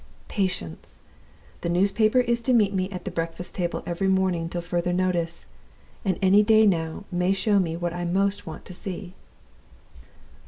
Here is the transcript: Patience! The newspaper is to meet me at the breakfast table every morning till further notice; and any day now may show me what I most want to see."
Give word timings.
Patience! 0.29 0.97
The 1.61 1.69
newspaper 1.69 2.21
is 2.21 2.41
to 2.41 2.53
meet 2.53 2.73
me 2.73 2.89
at 2.89 3.05
the 3.05 3.11
breakfast 3.11 3.53
table 3.53 3.83
every 3.85 4.07
morning 4.07 4.49
till 4.49 4.61
further 4.61 4.91
notice; 4.91 5.45
and 6.03 6.17
any 6.23 6.41
day 6.41 6.65
now 6.65 7.03
may 7.11 7.33
show 7.33 7.59
me 7.59 7.77
what 7.77 7.93
I 7.93 8.03
most 8.03 8.47
want 8.47 8.65
to 8.65 8.73
see." 8.73 9.13